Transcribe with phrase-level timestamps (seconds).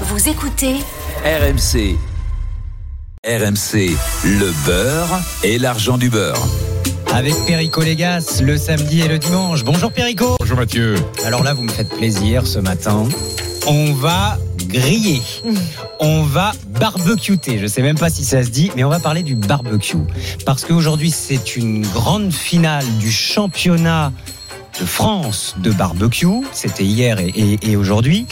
[0.00, 0.74] Vous écoutez
[1.24, 1.96] RMC.
[3.26, 6.46] RMC, le beurre et l'argent du beurre.
[7.12, 9.64] Avec Perico Légas, le samedi et le dimanche.
[9.64, 10.36] Bonjour Perico.
[10.40, 10.96] Bonjour Mathieu.
[11.24, 13.04] Alors là, vous me faites plaisir ce matin.
[13.66, 14.36] On va
[14.66, 15.22] griller.
[16.00, 17.58] On va barbecuter.
[17.58, 19.96] Je sais même pas si ça se dit, mais on va parler du barbecue.
[20.44, 24.12] Parce qu'aujourd'hui, c'est une grande finale du championnat
[24.80, 26.26] de France de barbecue.
[26.52, 28.26] C'était hier et, et- et aujourd'hui.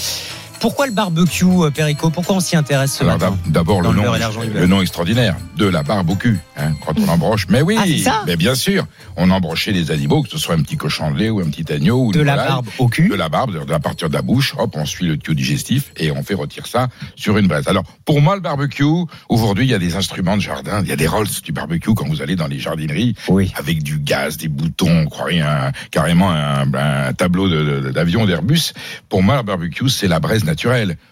[0.63, 4.05] Pourquoi le barbecue, euh, Perico Pourquoi on s'y intéresse ce Alors matin d'abord le nom,
[4.12, 6.39] le extraordinaire de la barbecue.
[6.57, 7.77] Hein, quand on embroche, mais oui,
[8.07, 8.87] Ah, mais bien sûr,
[9.17, 11.73] on embrochait des animaux, que ce soit un petit cochon de lait ou un petit
[11.73, 13.09] agneau ou De la barbe au cul.
[13.09, 16.12] de la barbe, à partir de la bouche, hop, on suit le tuyau digestif et
[16.12, 16.87] on fait retirer ça
[17.17, 17.67] sur une braise.
[17.67, 18.84] Alors, pour moi, le barbecue,
[19.29, 21.92] aujourd'hui, il y a des instruments de jardin, il y a des rolls du barbecue
[21.95, 23.53] quand vous allez dans les jardineries, Oui.
[23.56, 27.48] avec du gaz, des boutons, on croirait un, carrément un, un tableau
[27.91, 28.75] d'avion d'Airbus.
[29.09, 30.52] Pour moi, le barbecue, c'est la braise naturelle.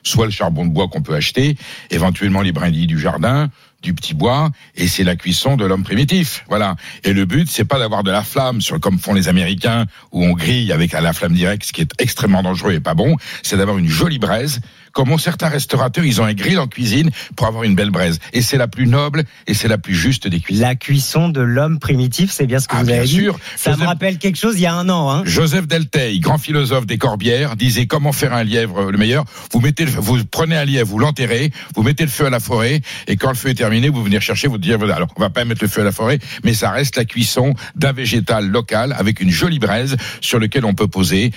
[0.02, 1.56] Soit le charbon de bois qu'on peut acheter,
[1.90, 3.50] éventuellement les brindilles du jardin,
[3.82, 6.44] du petit bois, et c'est la cuisson de l'homme primitif.
[6.48, 6.76] Voilà.
[7.04, 10.24] Et le but, c'est pas d'avoir de la flamme, sur, comme font les Américains, où
[10.24, 13.16] on grille avec la flamme directe, ce qui est extrêmement dangereux et pas bon.
[13.42, 14.60] C'est d'avoir une jolie braise.
[14.92, 18.18] Comme ont certains restaurateurs, ils ont un grill en cuisine pour avoir une belle braise.
[18.32, 20.62] Et c'est la plus noble et c'est la plus juste des cuisines.
[20.62, 23.14] La cuisson de l'homme primitif, c'est bien ce que Ah, vous bien avez dit.
[23.14, 23.38] sûr.
[23.56, 25.10] Ça me Joseph- rappelle quelque chose il y a un an.
[25.10, 25.22] Hein.
[25.26, 29.24] Joseph Delteil, grand philosophe des Corbières, disait comment faire un lièvre le meilleur?
[29.52, 32.40] Vous mettez, le- vous prenez un lièvre, vous l'enterrez, vous mettez le feu à la
[32.40, 35.20] forêt, et quand le feu est terminé, vous venez chercher, vous dire voilà, alors on
[35.20, 38.48] va pas mettre le feu à la forêt, mais ça reste la cuisson d'un végétal
[38.48, 41.30] local avec une jolie braise sur lequel on peut poser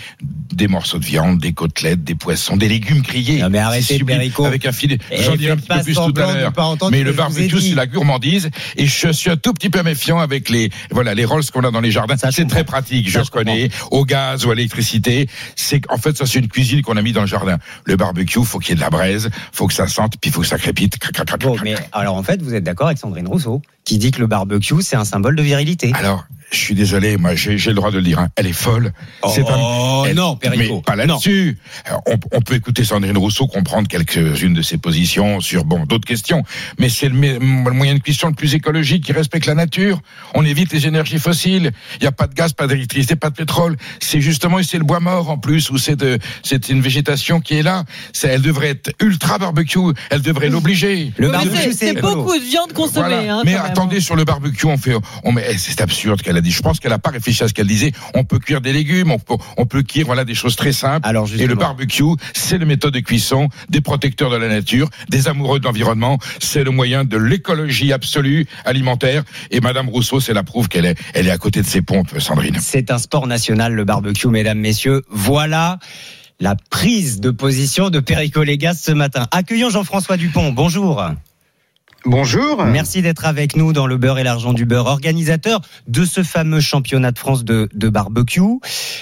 [0.54, 3.43] des morceaux de viande, des côtelettes, des poissons, des légumes grillés.
[3.44, 4.46] Non, mais arrêtez, Perico.
[4.46, 4.98] Avec un filet.
[5.12, 6.54] Et J'en dirai un petit peu plus tout à l'heure.
[6.92, 10.50] Mais le barbecue, c'est la gourmandise, et je suis un tout petit peu méfiant avec
[10.50, 12.16] les, voilà, les rolls qu'on a dans les jardins.
[12.32, 15.28] C'est très pratique, je je connais, au gaz ou à l'électricité.
[15.56, 17.58] C'est en fait ça c'est une cuisine qu'on a mis dans le jardin.
[17.86, 20.42] Le barbecue, faut qu'il y ait de la braise, faut que ça sente, puis faut
[20.42, 20.98] que ça crépite.
[21.40, 24.28] Bon, mais alors en fait, vous êtes d'accord avec Sandrine Rousseau, qui dit que le
[24.28, 25.92] barbecue, c'est un symbole de virilité.
[25.96, 28.20] Alors, je suis désolé, moi j'ai j'ai le droit de le dire.
[28.20, 28.30] hein.
[28.36, 28.94] Elle est folle.
[29.34, 30.76] C'est Oh, elle- non, Perico.
[30.76, 31.58] Mais pas là-dessus.
[31.86, 36.08] Alors, On, on peut écouter Sandrine Rousseau comprendre quelques-unes de ses positions sur bon d'autres
[36.08, 36.44] questions,
[36.80, 40.00] mais c'est le, moyen de cuisson le plus écologique qui respecte la nature.
[40.34, 41.72] On évite les énergies fossiles.
[42.00, 43.76] Il n'y a pas de gaz, pas d'électricité, pas de pétrole.
[44.00, 47.40] C'est justement et c'est le bois mort en plus où c'est de c'est une végétation
[47.42, 47.84] qui est là.
[48.14, 49.80] C'est- Elle devrait être ultra barbecue.
[50.10, 51.12] Elle devrait l'obliger.
[51.18, 53.08] Le barbecue, c'est- beaucoup de viande consommée.
[53.10, 53.36] Voilà.
[53.36, 53.62] Hein, mais même.
[53.66, 54.94] attendez, sur le barbecue, on fait,
[55.24, 56.52] on met, eh, c'est absurde qu'elle dit.
[56.52, 57.92] Je pense qu'elle a pas réfléchi à ce qu'elle disait.
[58.14, 61.08] On peut cuire des légumes, on peut, on peut cuire, voilà, des choses très simples.
[61.08, 65.28] Alors Et le barbecue, c'est le méthode de cuisson des protecteurs de la nature, des
[65.28, 66.20] amoureux de l'environnement.
[66.40, 69.24] C'est le moyen de l'écologie absolue alimentaire.
[69.52, 72.20] Et Madame Rousseau, c'est la prouve qu'elle est, elle est à côté de ses pompes,
[72.20, 72.58] Sandrine.
[72.60, 75.02] c'est un sport national, le barbecue, mesdames, messieurs.
[75.10, 75.80] Voilà
[76.40, 79.28] la prise de position de Perico Légas ce matin.
[79.32, 80.52] Accueillons Jean-François Dupont.
[80.52, 81.02] Bonjour.
[82.06, 82.66] Bonjour.
[82.66, 86.60] Merci d'être avec nous dans le beurre et l'argent du beurre, organisateur de ce fameux
[86.60, 88.42] championnat de France de, de barbecue.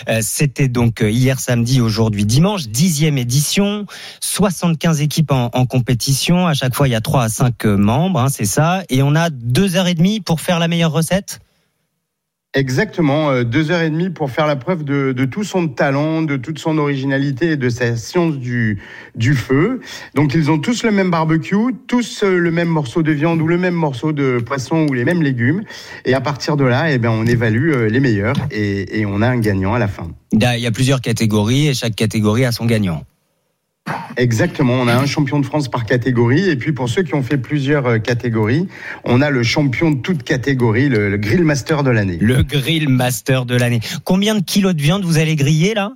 [0.07, 3.87] Euh, C'était donc euh, hier samedi, aujourd'hui dimanche, dixième édition,
[4.19, 6.45] 75 équipes en, en compétition.
[6.45, 8.83] À chaque fois, il y a trois à cinq euh, membres, hein, c'est ça.
[8.89, 11.39] Et on a deux heures et demie pour faire la meilleure recette.
[12.53, 16.21] Exactement, euh, deux heures et demie pour faire la preuve de, de tout son talent,
[16.21, 18.81] de toute son originalité et de sa science du,
[19.15, 19.79] du feu.
[20.15, 21.55] Donc ils ont tous le même barbecue,
[21.87, 25.05] tous euh, le même morceau de viande ou le même morceau de poisson ou les
[25.05, 25.63] mêmes légumes.
[26.03, 29.21] Et à partir de là, eh ben, on évalue euh, les meilleurs et, et on
[29.21, 30.09] a un gagnant à la fin.
[30.33, 33.03] Il y a- il y a plusieurs catégories et chaque catégorie a son gagnant.
[34.17, 36.49] Exactement, on a un champion de France par catégorie.
[36.49, 38.67] Et puis pour ceux qui ont fait plusieurs euh, catégories,
[39.05, 42.17] on a le champion de toute catégorie, le, le Grill Master de l'année.
[42.19, 43.79] Le grill master de l'année.
[44.03, 45.93] Combien de kilos de viande vous allez griller là?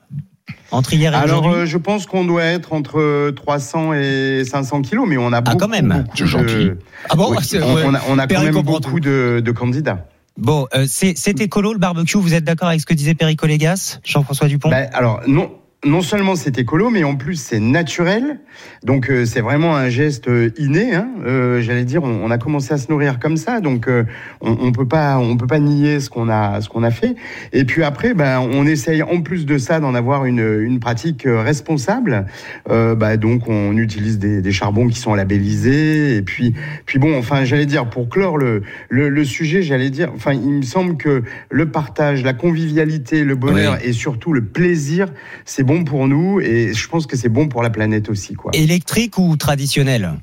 [0.72, 1.62] Entre hier et Alors, aujourd'hui?
[1.62, 5.58] euh, je pense qu'on doit être entre 300 et 500 kilos, mais on a beaucoup,
[5.58, 5.88] quand même.
[6.06, 6.72] beaucoup de- gentil.
[7.10, 10.08] Ah bon Oui, c'est- on, on a, on a quand même beaucoup de, de candidats.
[10.38, 12.18] Bon, euh, c'est c'est écolo le barbecue.
[12.18, 14.70] Vous êtes d'accord avec ce que disait Perico Légas, Jean-François Dupont?
[14.70, 15.52] Bah, alors, non,
[15.86, 18.40] non seulement c'est écolo, mais en plus c'est naturel.
[18.84, 20.94] Donc euh, c'est vraiment un geste euh, inné.
[20.94, 21.08] Hein.
[21.26, 24.04] Euh, J'allais dire, on, on a commencé à se nourrir comme ça, donc euh,
[24.42, 27.16] on, on peut pas, on peut pas nier ce qu'on a, ce qu'on a fait.
[27.54, 31.26] Et puis après, ben, on essaye en plus de ça d'en avoir une, une pratique
[31.26, 32.26] euh, responsable.
[32.70, 36.16] Euh, bah, donc on utilise des, des charbons qui sont labellisés.
[36.18, 36.54] Et puis,
[36.86, 40.50] puis bon, enfin, j'allais dire pour clore le, le, le sujet, j'allais dire, enfin, il
[40.50, 45.08] me semble que le partage, la convivialité, le bonheur et surtout le plaisir,
[45.46, 48.52] c'est bon pour nous et je pense que c'est bon pour la planète aussi, quoi.
[48.54, 50.14] Électrique ou traditionnel?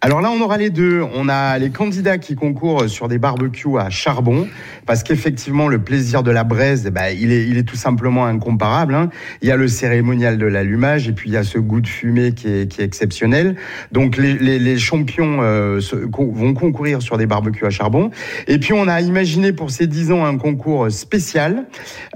[0.00, 1.02] Alors là, on aura les deux.
[1.14, 4.46] On a les candidats qui concourent sur des barbecues à charbon,
[4.86, 8.26] parce qu'effectivement, le plaisir de la braise, eh ben, il, est, il est tout simplement
[8.26, 8.94] incomparable.
[8.94, 9.10] Hein.
[9.42, 11.88] Il y a le cérémonial de l'allumage, et puis il y a ce goût de
[11.88, 13.56] fumée qui est, qui est exceptionnel.
[13.92, 18.10] Donc les, les, les champions euh, se, vont concourir sur des barbecues à charbon.
[18.46, 21.66] Et puis on a imaginé pour ces 10 ans un concours spécial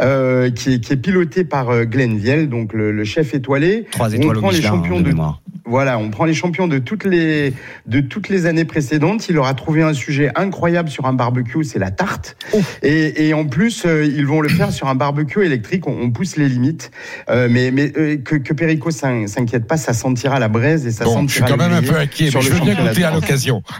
[0.01, 3.87] euh, qui, est, qui est piloté par euh, Glenn Viel, donc le, le chef étoilé.
[3.91, 5.42] Trois étoiles on prend au les Michelin, champions hein, de de mémoire.
[5.65, 7.53] Voilà, on prend les champions de toutes les
[7.87, 9.29] de toutes les années précédentes.
[9.29, 12.37] Il aura trouvé un sujet incroyable sur un barbecue, c'est la tarte.
[12.83, 15.87] Et, et en plus, euh, ils vont le faire sur un barbecue électrique.
[15.87, 16.91] On, on pousse les limites,
[17.31, 20.91] Euh, mais mais euh, que, que Perico s'in- s'inquiète pas, ça sentira la braise et
[20.91, 23.05] ça Bon, je suis sentira quand même un peu inquiet, mais je veux bien goûter
[23.05, 23.63] à l'occasion.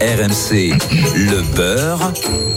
[0.00, 0.74] RMC,
[1.16, 2.12] le beurre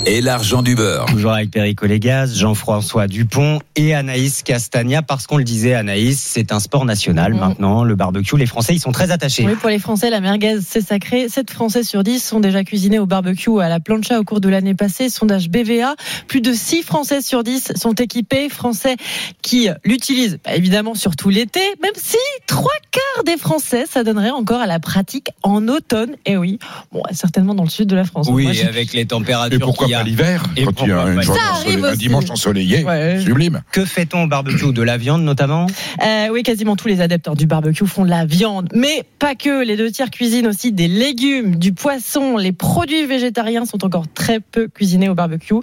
[0.05, 1.05] et l'argent du beurre.
[1.05, 6.51] Toujours avec Perico Légas, Jean-François Dupont et Anaïs Castagna, parce qu'on le disait, Anaïs, c'est
[6.51, 7.39] un sport national Mhm.
[7.39, 8.35] maintenant, le barbecue.
[8.37, 9.45] Les Français, ils sont très attachés.
[9.47, 11.29] Oui, pour les Français, la merguez, c'est sacré.
[11.29, 14.41] 7 Français sur 10 sont déjà cuisinés au barbecue ou à la plancha au cours
[14.41, 15.07] de l'année passée.
[15.09, 15.95] Sondage BVA.
[16.27, 18.49] Plus de 6 Français sur 10 sont équipés.
[18.49, 18.97] Français
[19.41, 24.59] qui l'utilisent, bah, évidemment, surtout l'été, même si trois quarts des Français, ça donnerait encore
[24.59, 26.15] à la pratique en automne.
[26.25, 26.59] Et oui,
[26.91, 28.27] bon, certainement dans le sud de la France.
[28.31, 29.99] Oui, Moi, j'ai- avec les températures Et pourquoi qu'il y a.
[29.99, 33.19] pas l'hiver Et Quand il y a une journée ensoleillée- un dimanche ensoleillé, Ouais.
[33.23, 33.61] sublime.
[33.71, 34.73] Que fait-on au barbecue?
[34.73, 35.67] De la viande notamment?
[36.03, 39.35] Euh, oui, quasiment tous les adeptes hein, du barbecue font de la viande, mais pas
[39.35, 39.63] que.
[39.63, 42.37] Les deux tiers cuisinent aussi des légumes, du poisson.
[42.37, 45.53] Les produits végétariens sont encore très peu cuisinés au barbecue,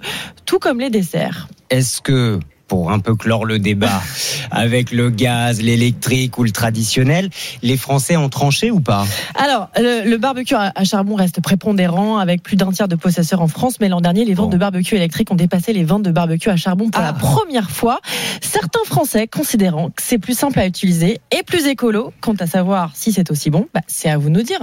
[0.45, 1.47] tout comme les desserts.
[1.69, 4.01] Est-ce que, pour un peu clore le débat,
[4.51, 7.29] avec le gaz, l'électrique ou le traditionnel,
[7.61, 9.05] les Français ont tranché ou pas?
[9.35, 13.47] Alors, le, le barbecue à, charbon reste prépondérant avec plus d'un tiers de possesseurs en
[13.47, 14.53] France, mais l'an dernier, les ventes Bon.
[14.53, 17.05] de barbecue électrique ont dépassé les ventes de barbecue à charbon pour Ah.
[17.07, 17.99] la première fois.
[18.41, 22.13] Certains Français considérant que c'est plus simple à utiliser et plus écolo.
[22.21, 24.59] Quant à savoir si c'est aussi bon, bah, c'est à vous de nous dire.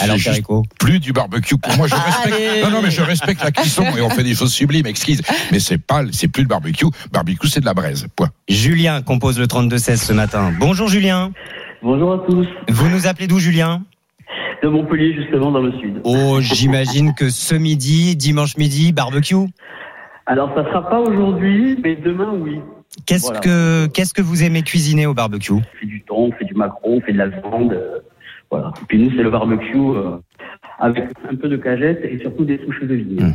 [0.00, 0.16] Alors,
[0.78, 1.56] plus du barbecue.
[1.58, 2.34] Pour moi, je respecte.
[2.34, 2.62] Allez.
[2.62, 5.22] Non, non, mais je respecte la cuisson et on fait des choses sublimes, excuse.
[5.50, 6.86] Mais c'est pas, c'est plus le barbecue.
[7.12, 8.06] Barbecue, c'est de la braise.
[8.16, 8.28] Point.
[8.48, 10.52] Julien compose le 32-16 ce matin.
[10.58, 11.32] Bonjour Julien.
[11.82, 12.46] Bonjour à tous.
[12.68, 13.82] Vous nous appelez d'où Julien?
[14.62, 16.00] De Montpellier, justement, dans le sud.
[16.04, 19.34] Oh, j'imagine que ce midi, dimanche midi, barbecue?
[20.26, 22.60] Alors, ça sera pas aujourd'hui, mais demain, oui.
[23.06, 23.40] Qu'est-ce Voilà.
[23.40, 25.52] que qu'est-ce que vous aimez cuisiner au barbecue?
[25.52, 27.99] On fait du thon, on fait du macaron, on fait de la viande.
[28.52, 28.72] Euh, voilà.
[28.82, 30.16] Et puis nous, c'est le barbecue euh,
[30.78, 33.22] avec un peu de cagette et surtout des souches de vigne.
[33.22, 33.34] Mm.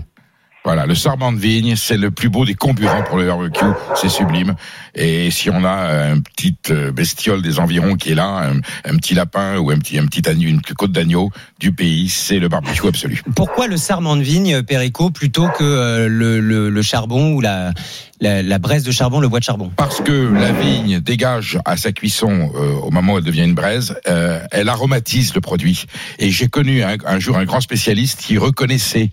[0.65, 4.09] Voilà, le sarment de vigne, c'est le plus beau des comburants pour le barbecue, c'est
[4.09, 4.55] sublime.
[4.95, 8.57] Et si on a une petite euh, bestiole des environs qui est là, un,
[8.91, 11.29] un petit lapin ou un petit, un petit agneau, une côte d'agneau
[11.59, 13.21] du pays, c'est le barbecue absolu.
[13.35, 17.71] Pourquoi le sarment de vigne, Perico, plutôt que euh, le, le, le charbon ou la,
[18.21, 21.77] la, la braise de charbon, le bois de charbon Parce que la vigne dégage à
[21.77, 25.85] sa cuisson, euh, au moment où elle devient une braise, euh, elle aromatise le produit.
[26.19, 29.09] Et j'ai connu un, un jour un grand spécialiste qui reconnaissait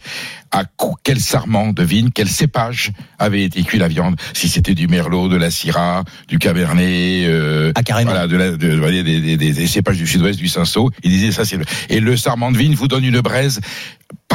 [0.50, 0.64] à
[1.02, 4.16] quel sarment de vigne, quel cépage avait été cuit la viande.
[4.34, 8.10] Si c'était du merlot, de la syrah, du cabernet, euh, Ah, carrément.
[8.10, 8.56] voilà, de la, de,
[9.02, 10.90] des, des, des, des cépages du sud-ouest, du cinsault.
[11.02, 11.64] Il disait ça, c'est le...
[11.88, 13.60] Et le sarment de vigne vous donne une braise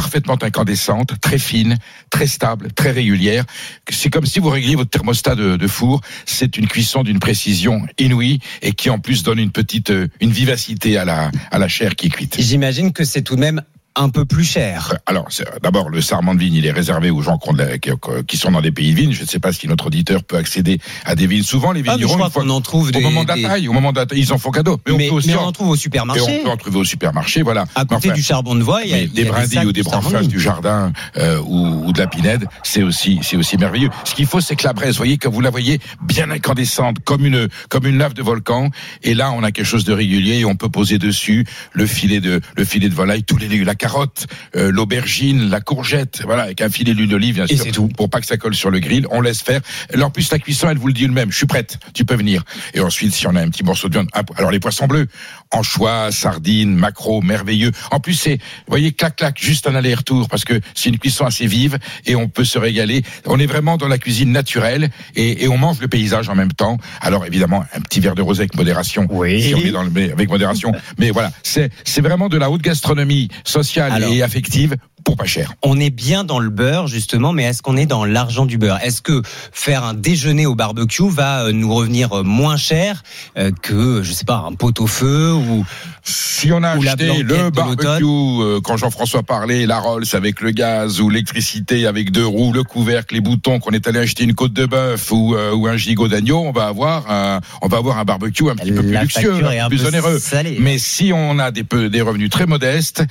[0.08, 1.78] parfaitement incandescente, très fine,
[2.10, 3.44] très stable, très régulière.
[3.90, 6.00] C'est comme si vous régliez votre thermostat de, four.
[6.26, 10.32] C'est une cuisson d'une précision inouïe et qui en plus donne une petite, euh, une
[10.32, 12.38] vivacité à la, à la chair qui est cuite.
[12.40, 13.62] J'imagine que c'est tout de même
[13.98, 14.96] un peu plus cher.
[15.06, 17.38] Alors, c'est- d'abord, le sarment de vigne, il est réservé aux gens
[17.82, 17.90] qui,
[18.28, 19.12] qui sont dans des pays de vigne.
[19.12, 21.44] Je ne sais pas si notre auditeur peut accéder à des vignes.
[21.44, 23.74] Souvent, les Ah, vignerons, fois- qu'on en trouve au des, moment de la taille, au
[23.74, 24.80] moment de la taille, ils en font cadeau.
[24.88, 26.22] Mais, mais, on peut aussi mais on en, trouve au et supermarché.
[26.42, 27.66] on peut en trouver au supermarché, voilà.
[27.76, 30.28] À côté enfin, du charbon de voie, il y a, des brindilles ou des branchages
[30.28, 33.90] du jardin euh, ou, ou de la pinède, c'est aussi c'est aussi merveilleux.
[34.04, 36.98] Ce qu'il faut, c'est que la braise, vous voyez, que vous la voyez bien incandescente,
[37.04, 38.70] comme une comme une lave de volcan.
[39.04, 42.20] Et là, on a quelque chose de régulier et on peut poser dessus le filet
[42.20, 44.28] de le filet de volaille, tous les légumes, la carotte,
[44.58, 47.88] euh, l'aubergine, la courgette, voilà, avec un filet d'huile d'olive, bien Et sûr, c'est tout.
[47.88, 49.08] pour pas que ça colle sur le grill.
[49.12, 49.62] On laisse faire.
[49.94, 51.32] Alors, en plus, la cuisson, elle vous le dit elle-même.
[51.32, 51.80] Je suis prête.
[51.94, 52.44] Tu peux venir.
[52.74, 55.08] Et ensuite, si on a un petit morceau de viande, alors les poissons bleus,
[55.52, 57.72] anchois, sardines, maquereaux, merveilleux.
[57.92, 61.26] En plus, c'est, vous voyez, clac clac, juste un aller-retour parce que c'est une cuisson
[61.26, 63.04] assez vive et on peut se régaler.
[63.26, 66.52] On est vraiment dans la cuisine naturelle et, et on mange le paysage en même
[66.52, 66.78] temps.
[67.00, 69.08] Alors évidemment, un petit verre de rosé avec modération.
[69.10, 69.42] Oui.
[69.42, 70.74] Si on est dans le, avec modération.
[70.98, 74.12] Mais voilà, c'est c'est vraiment de la haute gastronomie sociale Alors.
[74.12, 74.76] et affective
[75.08, 75.54] pour pas cher.
[75.64, 78.80] On est bien dans le beurre justement, mais est-ce qu'on est dans l'argent du beurre?
[78.84, 79.22] Est-ce que
[79.54, 83.04] faire un déjeuner au barbecue va euh, nous revenir euh, moins cher
[83.38, 85.66] euh, que, je sais pas, un pot au feu ou
[86.04, 91.10] Si on a acheté le barbecue, quand Jean-François parlait, la Rolls avec le gaz ou
[91.10, 94.66] l'électricité avec deux roues, le couvercle, les boutons, qu'on est allé acheter une côte de
[94.66, 98.50] bœuf ou, ou un gigot d'agneau, on va avoir un, on va avoir un barbecue
[98.50, 100.20] un petit peu plus luxueux, un plus peu onéreux.
[100.20, 103.04] salée Mais si on a des revenus très modestes,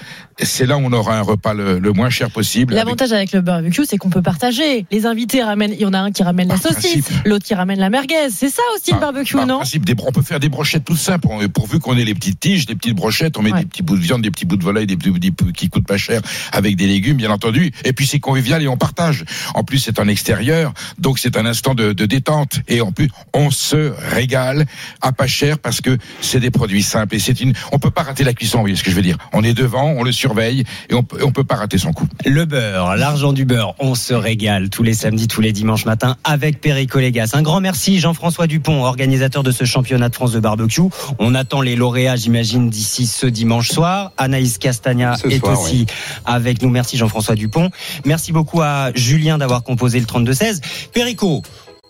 [0.42, 2.74] c'est là où on aura un repas le, le moins cher possible.
[2.74, 4.86] L'avantage avec le barbecue, c'est qu'on peut partager.
[4.90, 7.78] Les invités ramènent, il y en a un qui ramène la saucisse, l'autre qui ramène
[7.78, 8.28] la merguez.
[8.30, 10.84] C'est ça aussi le Par- barbecue, par non principe, des- on peut faire des brochettes
[10.84, 13.60] tout simples, pourvu qu'on ait les petites tiges, des petites brochettes, on met Ouais.
[13.60, 15.86] des petits bouts de viande, des petits bouts de volaille, des, petits- petits- qui coûtent
[15.86, 16.20] pas cher,
[16.52, 17.72] avec des légumes, bien entendu.
[17.84, 19.24] Et puis c'est convivial et on partage.
[19.54, 22.60] En plus, c'est en extérieur, donc c'est un instant de, de détente.
[22.68, 24.66] Et en plus, on se régale
[25.02, 27.14] à pas cher parce que c'est des produits simples.
[27.16, 29.02] Et c'est une, on peut pas rater la cuisson, vous voyez ce que je veux
[29.02, 29.18] dire.
[29.32, 32.06] On est devant, on le surveille et on, on peut pas rater son coup.
[32.24, 36.16] Le beurre, l'argent du beurre, on se régale tous les samedis, tous les dimanches matins
[36.24, 37.30] avec Perico Légas.
[37.34, 40.82] Un grand merci Jean-François Dupont, organisateur de ce championnat de France de barbecue.
[41.18, 44.12] On attend les lauréats, j'imagine, d'ici ce dimanche soir.
[44.16, 45.86] Anaïs Castagna Ce est soir, aussi
[46.24, 46.70] avec nous.
[46.70, 47.70] Merci Jean-François Dupont.
[48.04, 50.60] Merci beaucoup à Julien d'avoir composé le 32-16.
[50.92, 51.42] Perico,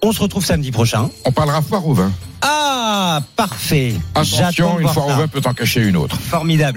[0.02, 1.08] on se retrouve samedi prochain.
[1.24, 2.12] On parlera foire au vin.
[2.42, 3.94] Ah, parfait.
[4.14, 6.16] Attention, une foire au vin peut en cacher une autre.
[6.20, 6.74] Formidable.